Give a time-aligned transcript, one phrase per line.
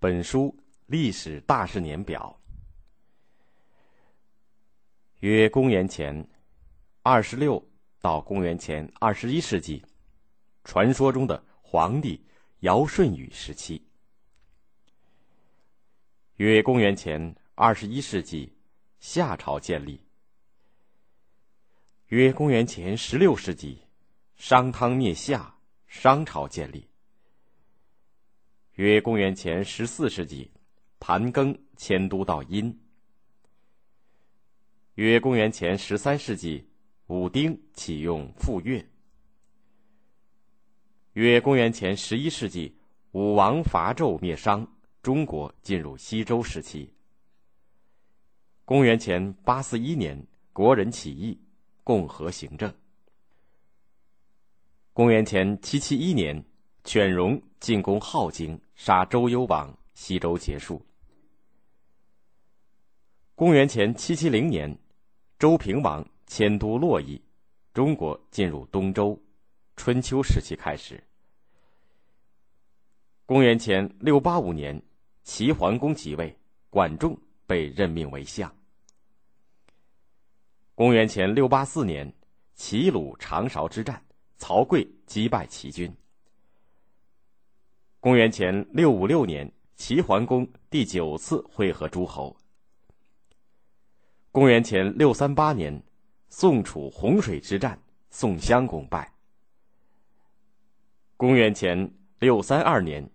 [0.00, 0.56] 本书
[0.86, 2.40] 历史大事年表：
[5.18, 6.28] 约公元前
[7.02, 7.60] 二十六
[8.00, 9.84] 到公元前二十一世纪，
[10.62, 12.24] 传说中的皇帝
[12.60, 13.82] 尧舜禹时期；
[16.36, 18.56] 约公元前二十一世纪，
[19.00, 20.00] 夏朝建立；
[22.06, 23.82] 约公元前十六世纪，
[24.36, 25.56] 商汤灭夏，
[25.88, 26.88] 商朝建立。
[28.78, 30.48] 约公元前十四世纪，
[31.00, 32.72] 盘庚迁都到殷。
[34.94, 36.64] 约公元前十三世纪，
[37.08, 38.80] 武丁启用傅说。
[41.14, 42.72] 约公元前十一世纪，
[43.10, 44.64] 武王伐纣灭商，
[45.02, 46.88] 中国进入西周时期。
[48.64, 51.36] 公元前八四一年，国人起义，
[51.82, 52.72] 共和行政。
[54.92, 56.40] 公元前七七一年。
[56.88, 60.82] 犬戎进攻镐京，杀周幽王，西周结束。
[63.34, 64.74] 公元前七七零年，
[65.38, 67.20] 周平王迁都洛邑，
[67.74, 69.20] 中国进入东周，
[69.76, 70.98] 春秋时期开始。
[73.26, 74.82] 公元前六八五年，
[75.24, 76.34] 齐桓公即位，
[76.70, 77.14] 管仲
[77.46, 78.50] 被任命为相。
[80.74, 82.10] 公元前六八四年，
[82.54, 84.02] 齐鲁长勺之战，
[84.38, 85.94] 曹刿击败齐军。
[88.08, 92.34] 公元前六五六年，齐桓公第九次会合诸侯。
[94.32, 95.78] 公元前六三八年，
[96.30, 97.78] 宋楚洪水之战，
[98.08, 99.12] 宋襄公败。
[101.18, 101.78] 公元前
[102.18, 103.06] 六三二年，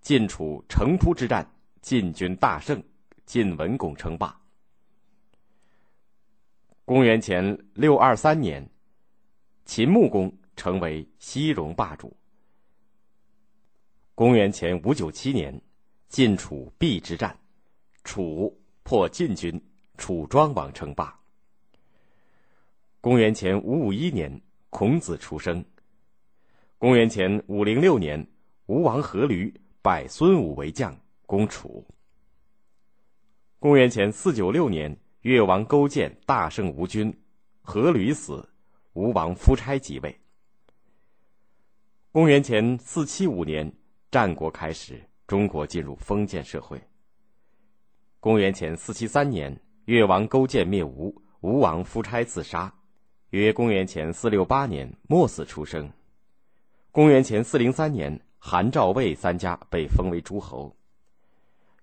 [0.00, 1.48] 晋楚城濮之战，
[1.80, 2.82] 晋军大胜，
[3.24, 4.36] 晋文公称霸。
[6.84, 8.68] 公元前六二三年，
[9.64, 12.12] 秦穆公成为西戎霸主。
[14.14, 15.58] 公元前五九七年，
[16.10, 17.34] 晋楚邲之战，
[18.04, 19.58] 楚破晋军，
[19.96, 21.18] 楚庄王称霸。
[23.00, 25.64] 公元前五五一年，孔子出生。
[26.76, 28.24] 公元前五零六年，
[28.66, 31.82] 吴王阖闾拜孙武为将，攻楚。
[33.58, 37.10] 公元前四九六年，越王勾践大胜吴军，
[37.64, 38.46] 阖闾死，
[38.92, 40.20] 吴王夫差即位。
[42.12, 43.74] 公元前四七五年。
[44.12, 46.78] 战国开始，中国进入封建社会。
[48.20, 52.70] 公元前四七三年，越王勾践灭吴，吴王夫差自杀。
[53.30, 55.90] 约公元前四六八年，墨子出生。
[56.90, 60.76] 公元前四零三年，韩、赵、魏三家被封为诸侯。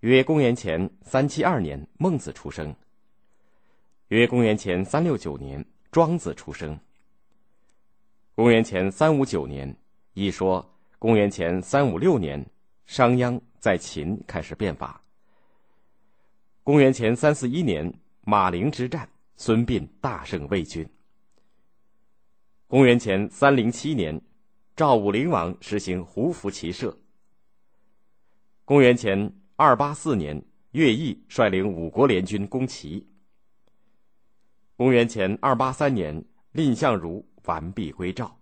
[0.01, 2.71] 约公元前三七二年，孟子出生。
[4.09, 6.79] 约公元前三六九年，庄子出生。
[8.35, 9.75] 公元前三五九年，
[10.13, 10.63] 一说。
[10.99, 12.45] 公元前三五六年，
[12.85, 15.01] 商鞅在秦开始变法。
[16.61, 17.91] 公元前三四一年，
[18.25, 19.07] 马陵之战，
[19.37, 20.85] 孙膑大胜魏军。
[22.67, 24.21] 公元前三零七年，
[24.75, 26.95] 赵武灵王实行胡服骑射。
[28.65, 33.07] 公元前二八四年，乐毅率领五国联军攻齐。
[34.75, 36.21] 公元前二八三年，
[36.51, 38.38] 蔺相如完璧归赵。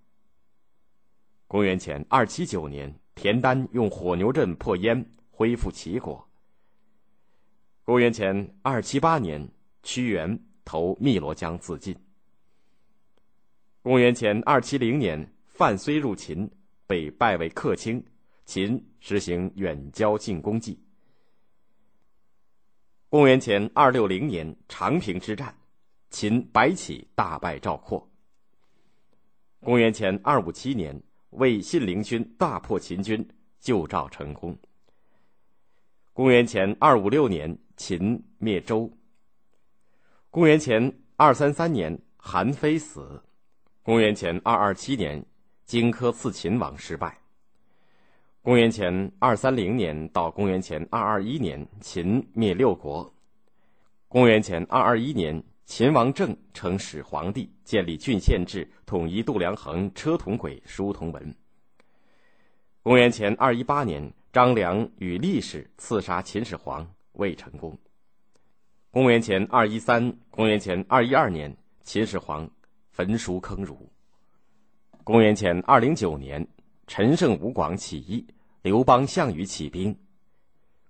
[1.48, 6.28] 公元前二七九年，田丹用火牛阵破燕，恢复齐国。
[7.86, 9.50] 公元前二七八年，
[9.82, 11.96] 屈原投汨罗江自尽。
[13.82, 16.52] 公元前二七零年，范睢入秦，
[16.86, 18.06] 被拜为客卿，
[18.44, 20.78] 秦实行远交近攻计。
[23.08, 25.56] 公元前二六零年，长平之战，
[26.10, 28.06] 秦白起大败赵括。
[29.62, 31.02] 公元前二五七年。
[31.38, 33.28] 为信陵君大破秦军，
[33.60, 34.58] 救赵成功。
[36.14, 38.92] 公元前二五六年，秦灭周。
[40.30, 43.24] 公元前二三三年，韩非死。
[43.82, 45.24] 公元前二二七年，
[45.66, 47.18] 荆轲刺秦王失败。
[48.42, 53.14] 公元前二三零年到公元前二二一年，秦灭六国。
[54.08, 55.44] 公元前二二一年。
[55.68, 61.36] 秦王政称始皇帝，建立郡县制，统一度量衡、车同轨、书同文。
[62.82, 67.78] 公元前二一八年，张良与力士刺杀秦始皇，未成功。
[68.92, 72.50] 公元前二一三、公元前二一二年，秦始皇
[72.90, 73.92] 焚书坑儒。
[75.04, 76.48] 公元前二零九年，
[76.88, 78.26] 陈胜吴广起义，
[78.62, 79.96] 刘邦、项羽起兵。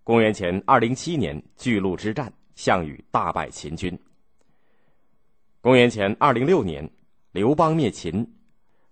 [0.03, 3.99] 公元前二零七年，巨鹿之战，项羽大败秦军。
[5.67, 6.89] 公元前二零六年，
[7.33, 8.25] 刘邦灭秦，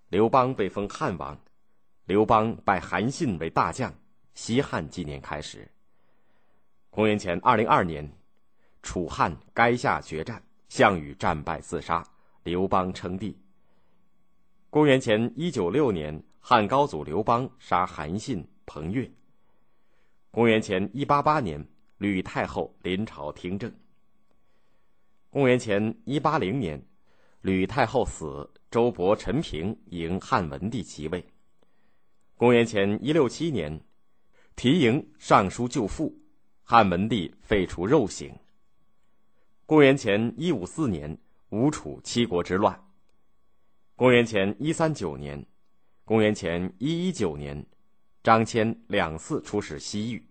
[0.10, 1.40] 刘邦被封汉王，
[2.04, 3.96] 刘邦拜韩信为大将，
[4.34, 5.66] 西汉纪年开始。
[6.90, 8.06] 公元前二零二年，
[8.84, 12.06] 楚汉垓下决战，项羽战败自杀，
[12.44, 13.40] 刘邦称帝。
[14.70, 19.10] 公元前一九六年，汉高祖刘邦杀韩信、彭越。
[20.30, 21.66] 公元前一八八年，
[22.00, 23.74] 吕太后临朝听政。
[25.36, 26.82] 公元前一八零年，
[27.42, 31.28] 吕太后死，周勃、陈平迎汉文帝即位。
[32.38, 33.82] 公元前一六七年，
[34.56, 36.18] 提迎尚书救父。
[36.64, 38.34] 汉文帝废除肉刑。
[39.66, 41.18] 公元前一五四年，
[41.50, 42.88] 吴楚七国之乱。
[43.98, 45.46] 公元前一三九年，
[46.06, 47.66] 公元前一一九年，
[48.24, 50.30] 张骞两次出使西域。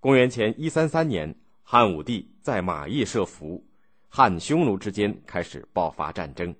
[0.00, 3.66] 公元前一三三年，汉武帝在马邑设伏，
[4.12, 6.52] 汉匈奴之间开始爆发战争。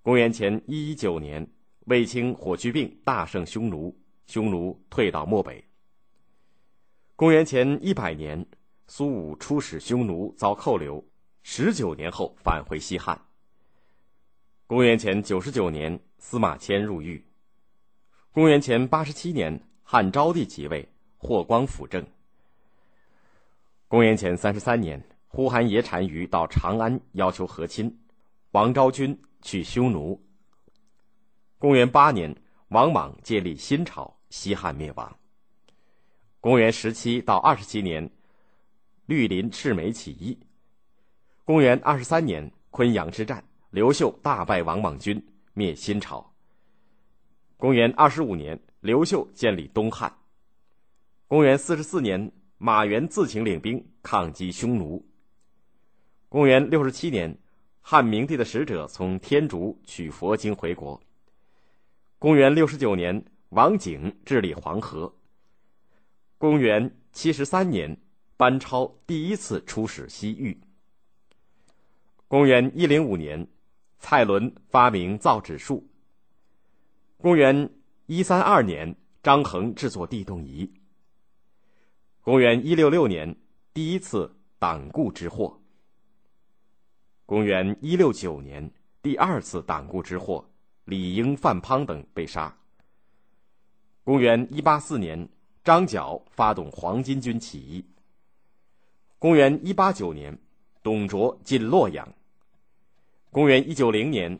[0.00, 1.46] 公元前一一九年，
[1.84, 3.94] 卫青火炬病大胜匈奴，
[4.26, 5.62] 匈奴退到漠北。
[7.14, 8.44] 公元前一百年，
[8.86, 11.04] 苏武出使匈奴遭扣留，
[11.42, 13.20] 十九年后返回西汉。
[14.66, 17.22] 公元前九十九年，司马迁入狱。
[18.32, 22.02] 公元前八十七年，汉昭帝即位，霍光辅政。
[23.88, 27.98] 公元前三十三年，呼韩邪单于到长安要求和亲，
[28.50, 30.22] 王昭君去匈奴。
[31.56, 32.36] 公元八年，
[32.68, 35.18] 王莽建立新朝，西汉灭亡。
[36.38, 38.10] 公元十七到二十七年，
[39.06, 40.38] 绿林赤眉起义。
[41.46, 46.30] 公元二十三年，昆阳之战，刘秀大败王莽军，灭新朝。
[47.56, 50.14] 公元二十五年，刘秀建立东汉。
[51.26, 55.02] 公元四十四年，马援自请领兵抗击匈奴。
[56.32, 57.36] 公元六十七年，
[57.82, 60.98] 汉明帝的使者从天竺取佛经回国。
[62.18, 65.14] 公元六十九年，王景治理黄河。
[66.38, 67.94] 公元七十三年，
[68.38, 70.58] 班超第一次出使西域。
[72.28, 73.46] 公元一零五年，
[73.98, 75.86] 蔡伦发明造纸术。
[77.18, 77.70] 公元
[78.06, 80.72] 一三二年，张衡制作地动仪。
[82.22, 83.36] 公元一六六年，
[83.74, 85.58] 第一次党锢之祸。
[87.32, 88.70] 公元一六九年，
[89.00, 90.46] 第二次党锢之祸，
[90.84, 92.54] 李英、范滂等被杀。
[94.04, 95.26] 公元一八四年。
[95.64, 97.82] 张角发动黄巾军起义。
[99.18, 100.38] 公元一八九年，
[100.82, 102.06] 董卓进洛阳。
[103.30, 104.38] 公元一九零年，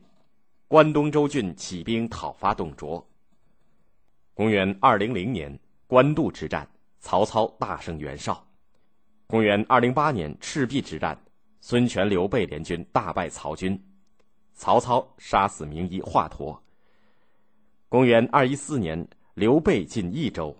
[0.68, 3.02] 关东州郡起兵讨伐董卓。
[4.34, 6.68] 公元二零零年，官渡之战，
[7.00, 8.46] 曹操大胜袁绍。
[9.26, 11.18] 公元二零八年，赤壁之战，
[11.64, 13.80] 孙权、刘备联军大败曹军，
[14.52, 16.58] 曹操杀死名医华佗。
[17.88, 20.54] 公元二一四年，刘备进益州。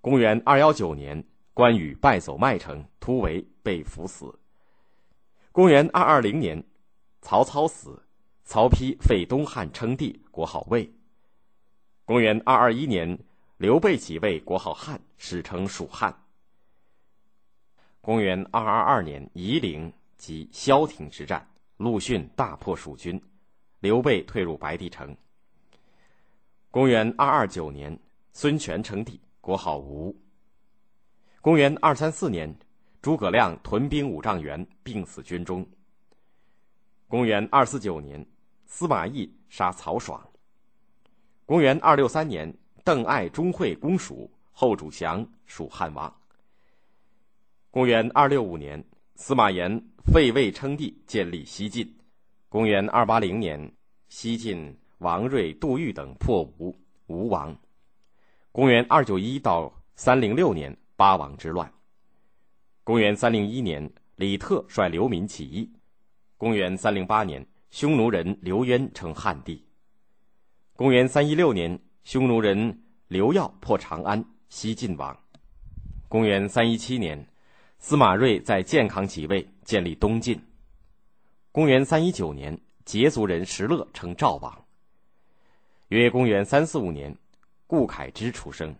[0.00, 1.22] 公元二幺九年，
[1.52, 4.34] 关羽败走麦城，突围被俘死。
[5.52, 6.64] 公元二二零年，
[7.20, 8.02] 曹操死，
[8.42, 10.90] 曹丕废东汉称帝，国号魏。
[12.06, 13.18] 公元二二一年，
[13.58, 16.22] 刘备即位，国号汉，史称蜀汉。
[18.06, 21.44] 公元二二二年，夷陵及萧亭之战，
[21.76, 23.20] 陆逊大破蜀军，
[23.80, 25.16] 刘备退入白帝城。
[26.70, 27.98] 公元二二九年，
[28.32, 29.20] 孙权称帝。
[29.40, 30.16] 国号吴。
[31.40, 32.56] 公元二三四年，
[33.02, 35.66] 诸葛亮屯兵五丈原，病死军中。
[37.08, 38.24] 公元二四九年，
[38.66, 40.24] 司马懿杀曹爽。
[41.44, 46.16] 公元二六三年，邓艾、钟会攻蜀，后主降，蜀汉亡。
[47.76, 48.82] 公元二六五年，
[49.16, 49.70] 司马炎
[50.02, 51.86] 废魏称帝，建立西晋。
[52.48, 53.70] 公元二八零年，
[54.08, 56.74] 西晋王睿、杜预等破吴，
[57.06, 57.54] 吴王。
[58.50, 61.70] 公元二九一到三零六年，八王之乱。
[62.82, 65.70] 公元三零一年，李特率流民起义。
[66.38, 69.62] 公元三零八年，匈奴人刘渊称汉帝。
[70.76, 75.14] 公元三一六年，匈奴人刘耀破长安，西晋亡。
[76.08, 77.22] 公元三一七年，
[77.78, 80.40] 司马睿在建康即位，建立东晋。
[81.52, 84.64] 公元三一九年，羯族人石勒称赵王。
[85.88, 87.16] 约公元三四五年。
[87.68, 88.72] 顾恺之出生。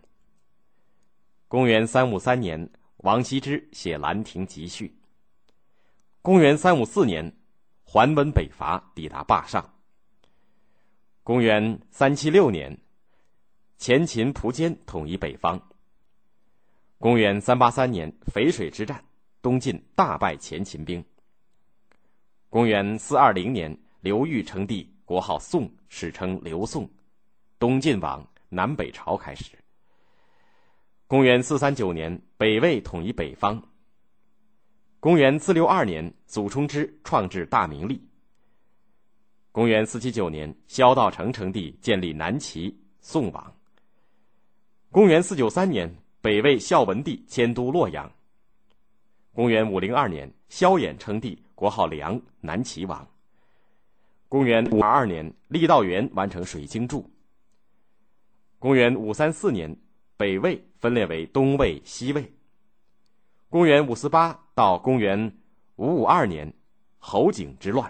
[1.49, 4.87] 公元三五三年，王羲之写《兰亭集序》。
[6.21, 7.35] 公元三五四年，
[7.83, 9.73] 桓温北伐，抵达坝上。
[11.21, 12.79] 公元三七六年，
[13.77, 15.61] 前秦苻坚统一北方。
[16.99, 19.03] 公元三八三年，淝水之战，
[19.41, 21.03] 东晋大败前秦兵。
[22.49, 26.89] 公元四二零年，刘裕称帝，国号宋，史称刘宋，
[27.59, 28.25] 东晋亡。
[28.49, 29.51] 南北朝开始。
[31.05, 33.61] 公元四三九年，北魏统一北方。
[34.99, 38.01] 公元四六二年，祖冲之创制大明历。
[39.51, 43.55] 公元四七九年，萧道成称帝，建立南齐宋王。
[44.89, 45.93] 公元四九三年，
[46.27, 48.11] 北魏孝文帝迁都洛阳。
[49.31, 53.07] 公元五零二年，萧衍称帝，国号梁，南齐王。
[54.27, 57.09] 公元五二二年，郦道元完成水经注。
[58.59, 59.73] 公元五三四年，
[60.17, 62.29] 北魏分裂为东魏、西魏。
[63.47, 65.33] 公元五四八到公元
[65.77, 66.53] 五五二年，
[66.97, 67.89] 侯景之乱。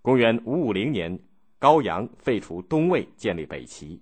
[0.00, 1.20] 公元五五零年，
[1.58, 4.00] 高阳废除东魏，建立北齐。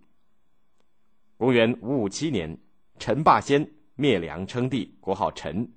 [1.37, 2.57] 公元五五七年，
[2.99, 5.69] 陈霸先灭梁称帝，国号陈，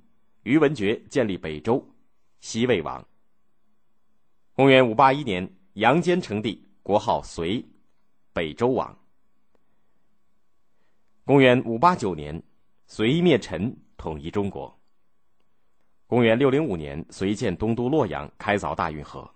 [0.44, 1.84] 于文觉建立北周，
[2.40, 3.06] 西魏王。
[4.54, 7.66] 公元五八一年，杨坚称帝，国号隋，
[8.32, 8.98] 北周王。
[11.24, 12.42] 公元五八九年，
[12.86, 14.74] 隋灭陈，统一中国。
[16.08, 19.28] 公元六零五年，隋建东都洛阳，开凿大运河。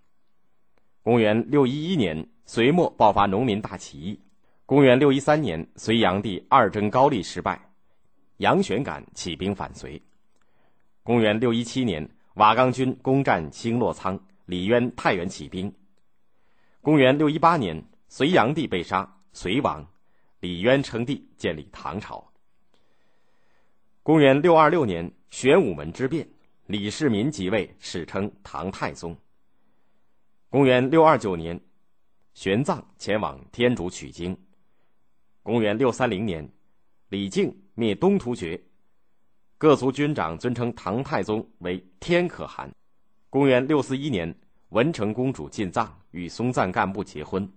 [1.02, 4.20] 公元六一一年，隋末爆发农民大起义。
[4.68, 7.60] 公元六一三年，隋炀帝二征高丽失败，
[8.40, 10.02] 杨玄感起兵反隋。
[11.04, 14.20] 公元六一七年，瓦岗军攻占新洛仓。
[14.46, 15.72] 李渊太原起兵。
[16.82, 19.86] 公元六一八年，隋炀帝被杀，隋亡，
[20.40, 22.26] 李渊称帝，建立唐朝。
[24.02, 26.28] 公元六二六年，玄武门之变，
[26.66, 29.16] 李世民即位，史称唐太宗。
[30.50, 31.60] 公元六二九年，
[32.34, 34.36] 玄奘前往天竺取经。
[35.44, 36.50] 公元六三零年，
[37.10, 38.62] 李靖灭东突厥，
[39.58, 42.70] 各族军长尊称唐太宗为天可汗。
[43.30, 44.38] 公元六四一年，
[44.72, 47.50] 文成公主进藏，与松赞干布结婚。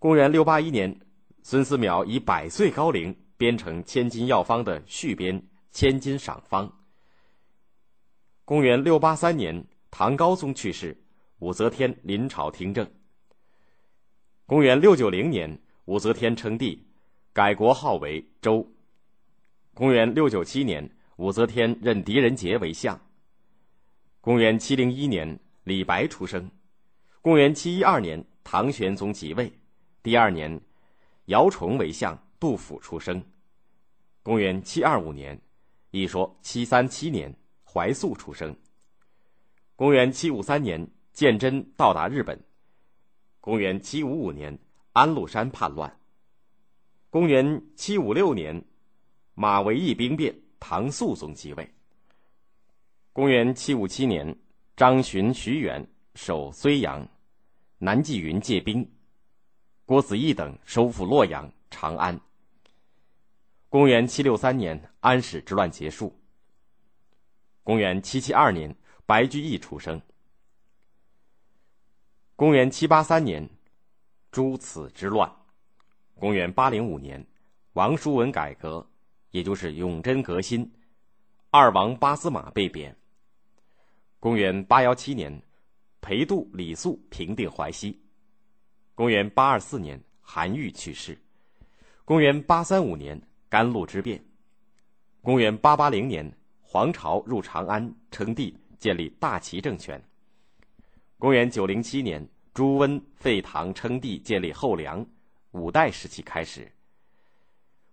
[0.00, 0.92] 公元六八一年，
[1.44, 6.68] 孙思邈以百岁高龄编成千金药方的续编《千金赏方》。
[8.44, 11.00] 公元六八三年，唐高宗去世，
[11.38, 12.84] 武则天临朝听政。
[14.46, 16.84] 公元六九零年，武则天称帝，
[17.32, 18.68] 改国号为周。
[19.74, 20.86] 公元六九七年，
[21.16, 22.98] 武则天任狄仁杰为相。
[24.20, 26.50] 公元七零一年，李白出生。
[27.22, 29.50] 公元七一二年，唐玄宗即位。
[30.02, 30.60] 第二年，
[31.26, 33.22] 姚崇为相，杜甫出生。
[34.22, 35.40] 公元七二五年，
[35.90, 38.54] 一说七三七年，怀素出生。
[39.74, 42.38] 公元七五三年，鉴真到达日本。
[43.40, 44.56] 公元七五五年，
[44.92, 45.98] 安禄山叛乱。
[47.08, 48.62] 公元七五六年，
[49.34, 51.68] 马嵬驿兵变，唐肃宗即位。
[53.12, 54.36] 公元七五七年，
[54.76, 57.06] 张巡、徐远守睢阳，
[57.78, 58.88] 南霁云借兵，
[59.84, 62.18] 郭子仪等收复洛阳、长安。
[63.68, 66.14] 公元七六三年，安史之乱结束。
[67.62, 68.74] 公元七七二年，
[69.06, 70.00] 白居易出生。
[72.36, 73.48] 公元七八三年，
[74.30, 75.30] 诸此之乱。
[76.14, 77.24] 公元八零五年，
[77.72, 78.86] 王叔文改革，
[79.32, 80.70] 也就是永贞革新，
[81.50, 82.94] 二王八司马被贬。
[84.20, 85.42] 公元八幺七年，
[86.00, 87.98] 裴度、李肃平定淮西。
[88.94, 91.18] 公元八二四年，韩愈去世。
[92.04, 94.22] 公元八三五年，甘露之变。
[95.22, 100.00] 公元八八零年，黄巢入长安称帝，建立大齐政权。
[101.18, 105.04] 公元九零七年，朱温废唐称帝，建立后梁，
[105.52, 106.70] 五代时期开始。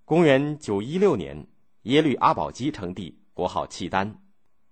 [0.09, 1.45] 公元九一六年，
[1.83, 4.11] 耶律阿保机称帝，国号契丹。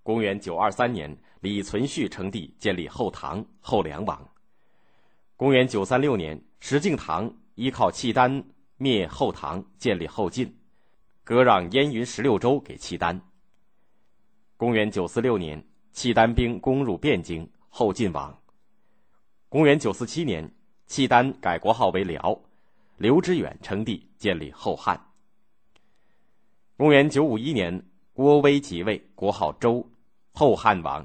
[0.02, 1.16] 公元九二三年。
[1.42, 4.28] 李存勖称帝，建立后唐后梁王。
[5.36, 8.42] 公元九三六年，石敬瑭依靠契丹
[8.78, 10.52] 灭后唐，建立后晋，
[11.22, 13.22] 割让燕云十六州给契丹。
[14.56, 18.36] 公元九四六年，契丹兵攻入汴京，后晋亡。
[19.48, 20.52] 公元九四七年，
[20.88, 22.36] 契丹改国号为辽，
[22.96, 25.00] 刘知远称帝，建立后汉。
[26.78, 29.84] 公元九五一年，郭威即位，国号周，
[30.32, 31.04] 后汉王。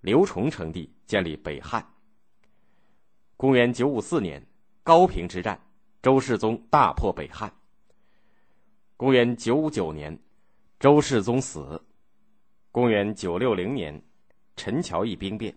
[0.00, 1.86] 刘崇称帝，建立北汉。
[3.36, 4.44] 公元九五四年，
[4.82, 5.56] 高平之战，
[6.02, 7.48] 周世宗大破北汉。
[8.96, 10.18] 公元九五九年，
[10.80, 11.80] 周世宗死。
[12.72, 14.02] 公元九六零年，
[14.56, 15.56] 陈桥驿兵变，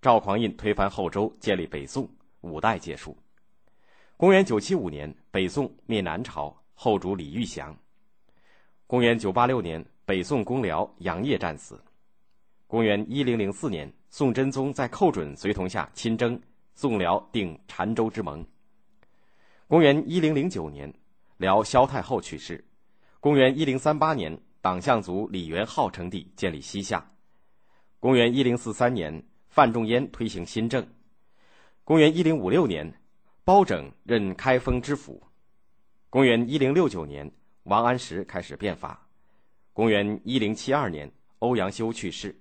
[0.00, 2.08] 赵匡胤推翻后周，建立北宋，
[2.40, 3.14] 五代结束。
[4.16, 7.76] 公元九七五年，北宋灭南朝，后主李玉祥。
[8.88, 11.78] 公元九八六年，北宋攻辽，杨业战死。
[12.66, 16.40] 公元一零零四年，宋真宗在寇准随同下亲征，
[16.74, 18.42] 宋辽定澶州之盟。
[19.66, 20.90] 公元一零零九年，
[21.36, 22.64] 辽萧太后去世，
[23.20, 27.06] 公元一零三八年，党项族李元昊称帝，建立西夏。
[28.00, 30.82] 公元一零四三年，范仲淹推行新政。
[31.84, 32.90] 公元一零五六年，
[33.44, 35.22] 包拯任开封知府。
[36.08, 37.30] 公元一零六九年，
[37.68, 39.06] 王安石开始变法。
[39.74, 41.10] 公元一零七二年，
[41.40, 42.34] 欧阳修去世。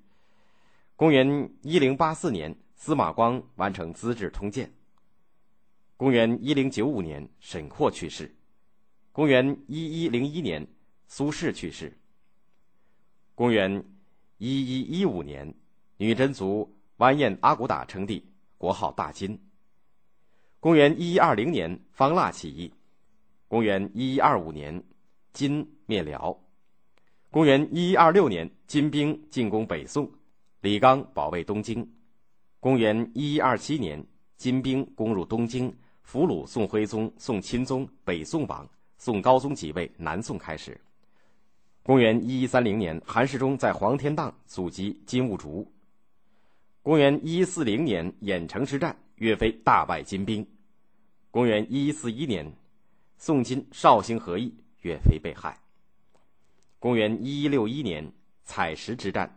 [0.96, 4.66] 公元一零八四年，司马光完成《资治通鉴》。
[5.98, 8.34] 公元一零九五年，沈括去世。
[9.12, 10.66] 公元一一零一年，
[11.08, 11.96] 苏轼去世。
[13.36, 13.84] 公元
[14.38, 15.54] 一一一五年，
[15.98, 18.26] 女真族完颜阿骨打称帝，
[18.58, 19.38] 国号大金。
[20.62, 22.74] 公元一一二零年，方腊起义。
[23.50, 24.84] 公元一一二五年，
[25.34, 26.38] 金灭辽。
[27.30, 30.10] 公元一一二六年，金兵进攻北宋，
[30.62, 31.88] 李纲保卫东京。
[32.60, 34.04] 公元一一二七年，
[34.38, 38.68] 金兵攻入东京，俘虏宋徽宗、宋钦宗，北宋王，
[38.98, 40.80] 宋高宗即位，南宋开始。
[41.84, 45.72] 公元一一三零年，韩世忠在黄天荡阻击金兀术。
[46.82, 50.46] 公元一一四零年，郾城之战，岳飞大败金兵。
[51.30, 52.52] 公元一一四一年。
[53.20, 54.54] 宋金绍兴和议，
[54.88, 55.60] 岳飞被害。
[56.80, 58.10] 公元一一六一年，
[58.46, 59.30] 采石之战，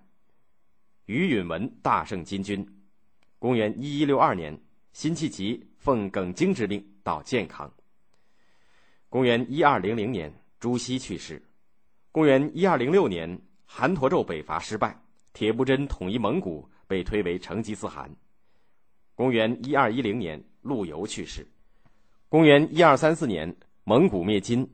[1.06, 2.64] 于允文大胜金军。
[3.40, 4.56] 公元一一六二年，
[4.92, 7.68] 辛弃疾奉耿京之命到建康。
[9.08, 11.42] 公元一二零零年，朱熹去世。
[12.12, 14.96] 公元一二零六年，韩侂胄北伐失败，
[15.32, 18.08] 铁布真统一蒙古，被推为成吉思汗。
[19.16, 21.44] 公元一二一零年，陆游去世。
[22.28, 23.52] 公元一二三四年。
[23.84, 24.68] 蒙古灭金，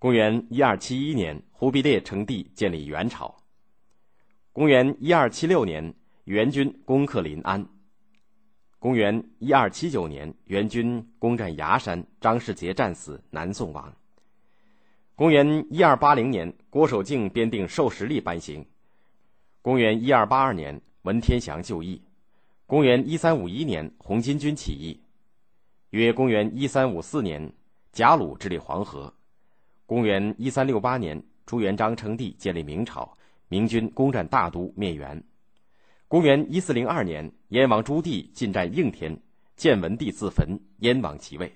[0.00, 3.34] 公元一二七一年，忽必烈称帝，建立元朝。
[4.52, 7.66] 公元一二七六年，元军攻克临安。
[8.78, 13.92] 公元一二七九年，元军攻占崖山，张世杰战死，南宋亡。
[15.16, 18.64] 公元一二八零年，郭守敬编定授时历颁行。
[19.62, 22.00] 公元一二八二年，文天祥就义。
[22.66, 25.00] 公元一三五一年，红巾军起义。
[25.90, 27.52] 约公元一三五四年。
[27.90, 29.12] 贾鲁治理黄河。
[29.88, 33.16] 公元一三六八年，朱元璋称帝，建立明朝。
[33.48, 35.24] 明军攻占大都，灭元。
[36.08, 39.18] 公元一四零二年，燕王朱棣进占应天，
[39.56, 41.50] 建文帝自焚，燕王即位。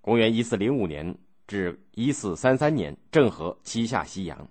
[0.00, 1.16] 公元一四零五年
[1.46, 4.48] 至一四三三年，郑和七下西洋。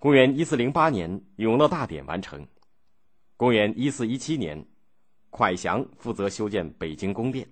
[0.00, 2.44] 公元一四零八年，永乐大典完成。
[3.36, 4.66] 公元一四一七年，
[5.30, 7.46] 蒯祥负责修建北京宫殿。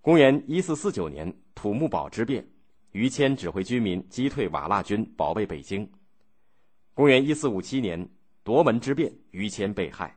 [0.00, 2.46] 公元一四四九年，土木堡之变，
[2.92, 5.88] 于谦指挥军民击退瓦剌军，保卫北京。
[6.92, 8.08] 公元一四五七年，
[8.42, 10.16] 夺门之变，于谦被害。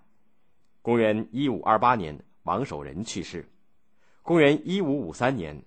[0.82, 3.48] 公元一五二八年，王守仁去世。
[4.24, 5.62] 公元一五五三年，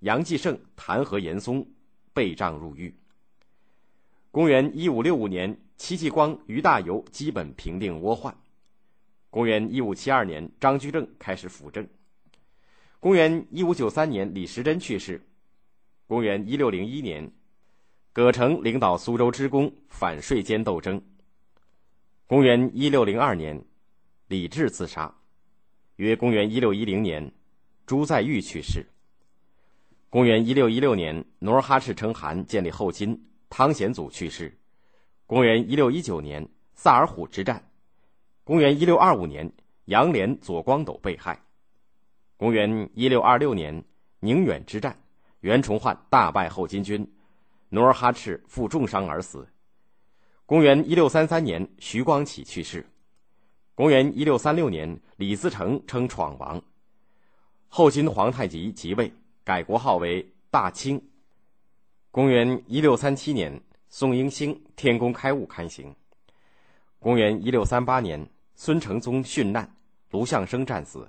[0.00, 1.66] 杨继盛弹劾严嵩，
[2.12, 2.94] 被杖入狱。
[4.30, 8.36] 公元一五六五年，戚继光、于大猷基本平定倭患。
[9.30, 11.88] 公元一五七二年，张居正开始辅政。
[13.00, 15.20] 公元一五九三年，李时珍去世。
[16.10, 17.30] 公元一六零一年，
[18.12, 21.00] 葛城领导苏州之功，反税监斗争。
[22.26, 23.64] 公元一六零二年，
[24.26, 25.14] 李治自杀。
[25.98, 27.32] 约公元一六一零年，
[27.86, 28.84] 朱载玉去世。
[30.08, 33.16] 公元一六一六年，努尔哈赤称汗，建立后金。
[33.48, 34.52] 汤显祖去世。
[35.26, 36.44] 公元一六一九年，
[36.74, 37.64] 萨尔浒之战。
[38.42, 39.48] 公元一六二五年，
[39.84, 41.40] 杨涟、左光斗被害。
[42.36, 43.84] 公元一六二六年，
[44.18, 45.00] 宁远之战，
[45.40, 47.10] 袁崇焕大败后金军，
[47.70, 49.48] 努尔哈赤负重伤而死。
[50.44, 52.86] 公元一六三三年，徐光启去世。
[53.74, 56.60] 公元一六三六年，李自成称闯王，
[57.68, 59.10] 后金皇太极即位，
[59.42, 61.02] 改国号为大清。
[62.10, 65.94] 公元一六三七年，宋英星天工开物刊行。
[66.98, 69.74] 公元一六三八年，孙承宗殉难，
[70.10, 71.08] 卢象升战死。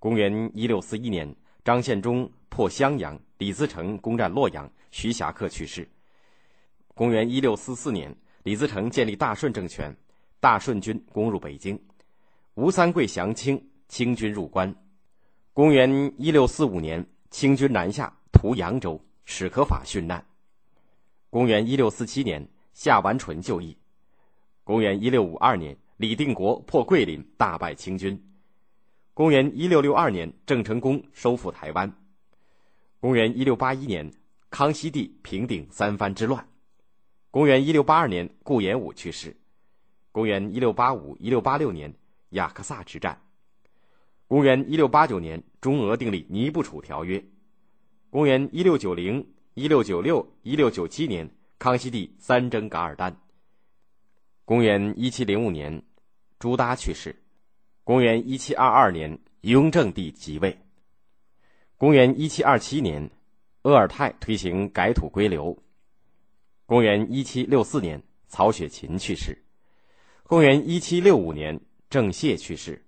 [0.00, 5.88] 公元一六四一年，张献忠破襄阳，李自成攻占洛阳，徐霞客去世。
[6.94, 9.94] 公元一六四四年，李自成建立大顺政权，
[10.38, 11.78] 大顺军攻入北京，
[12.54, 14.72] 吴三桂降清，清军入关。
[15.52, 20.24] 公元一六四五年，清军南下屠扬州，史可法殉难。
[21.30, 23.76] 公元一六四七年，夏完淳就义。
[24.62, 28.20] 公元一六五二年，李定国破桂林，大败清军。
[29.12, 31.92] 公元一六六二年，郑成功收复台湾。
[33.04, 34.10] 公元一六八一年，
[34.48, 36.48] 康熙帝平定三藩之乱。
[37.30, 39.36] 公元一六八二年，顾炎武去世。
[40.10, 41.92] 公元一六八五、一六八六年，
[42.30, 43.20] 雅克萨之战。
[44.26, 47.18] 公元一六八九年，中俄订立《尼布楚条约》。
[48.08, 53.14] 公元一六九零，一六九六、一六九七年，康熙帝三征噶尔丹。
[54.46, 55.82] 公元一七零五年，
[56.38, 57.22] 朱耷去世。
[57.84, 60.58] 公元一七二二年，雍正帝即位。
[61.76, 63.10] 公元一七二七年，
[63.62, 65.56] 鄂尔泰推行改土归流。
[66.66, 69.36] 公元一七六四年，曹雪芹去世。
[70.22, 71.60] 公元一七六五年，
[71.90, 72.80] 郑燮去世。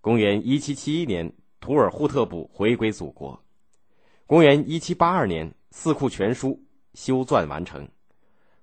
[0.00, 3.40] 公元一七七一年，图尔扈特部回归祖国。
[4.26, 6.50] 公元一七八二年，《四库全书》
[7.00, 7.88] 修撰完成。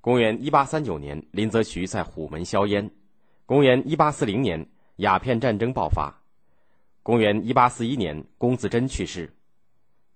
[0.01, 2.91] 公元一八三九年，林则徐在虎门销烟。
[3.45, 6.13] 公元一八四零年，鸦片战争爆发。
[7.01, 9.33] 公元一八四一年，龚自珍去世。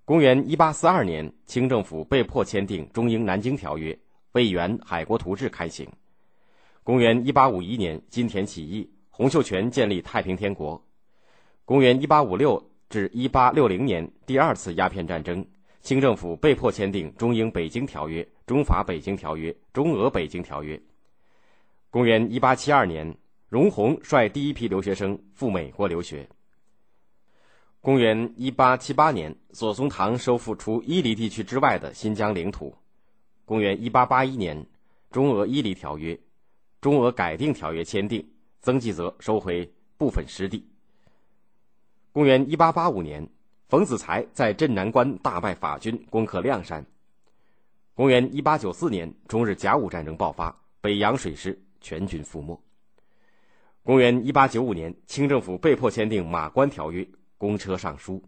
[0.08, 4.00] 公元一八四二年，清政府被迫签订中英南京条约，
[4.32, 5.86] 魏源海国图志开行。
[6.82, 10.82] 公元一八五一年，金田起义，洪秀全建立太平天国。
[11.66, 15.46] 公元一八五六至一八六零年，第二次鸦片战争，
[15.82, 20.82] 清政府被迫签订中英北京条约、中法北京条约、中俄北京条约。
[21.90, 23.14] 公元一八七二年，
[23.50, 26.26] 荣闳率第一批留学生赴美国留学。
[27.82, 32.76] 公元一八七八年，左宗棠收复除伊犁地区之外的新疆领土。
[33.46, 34.66] 公元一八八一年，
[35.10, 36.20] 中俄伊犁条约、
[36.82, 38.28] 中俄改定条约签订，
[38.62, 40.68] 曾纪泽收回部分失地。
[42.12, 43.30] 公元一八八五年，
[43.70, 46.86] 冯子材在镇南关大败法军，攻克亮山。
[47.94, 52.60] 公元一八九四年，中日甲午战争爆发，北洋水师全军覆没。
[53.84, 57.02] 公元一八九五年，清政府被迫签订《马关条约》，
[57.38, 58.24] 公车上书。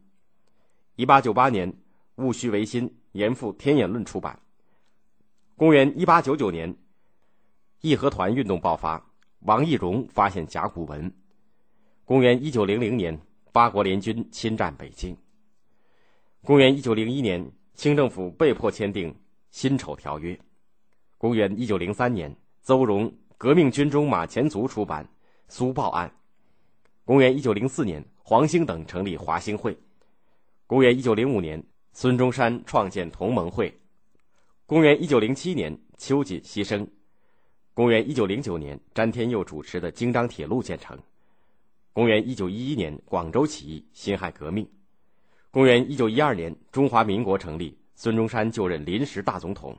[0.96, 1.74] 一八九八年，
[2.16, 4.40] 戊戌维新，严复《天演论》出版。
[5.56, 6.76] 公元一八九九年，
[7.82, 9.04] 义和团运动爆发，
[9.40, 11.12] 王懿荣发现甲骨文。
[12.06, 13.20] 公元一九零零年。
[13.52, 15.18] 八国联军侵占北京。
[16.44, 19.12] 公元一九零一年，清政府被迫签订
[19.50, 20.36] 《辛丑条约》。
[21.18, 25.04] 公元一九零三年，邹容《革命军中马前卒》出版
[25.48, 26.08] 《苏报案》。
[27.04, 29.76] 公元一九零四年，黄兴等成立华兴会。
[30.68, 31.64] 公元一九零五年，
[31.94, 33.76] 孙中山创建同盟会。
[34.68, 36.88] 公元一九零七年，秋瑾牺牲。
[37.74, 40.96] 公元一九零九年，詹天佑主持的京张铁路建成。
[41.92, 44.70] 公元一九一一年，广州起义，辛亥革命。
[45.50, 49.76] 公元一九一二年，中华民国成立，孙中山就任临时大总统。